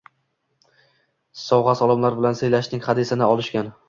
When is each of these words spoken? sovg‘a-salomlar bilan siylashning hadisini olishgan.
sovg‘a-salomlar 1.41 2.17
bilan 2.21 2.39
siylashning 2.41 2.81
hadisini 2.87 3.29
olishgan. 3.35 3.71